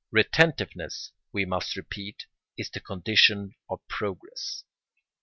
[0.09, 2.25] Retentiveness, we must repeat,
[2.57, 4.63] is the condition of progress.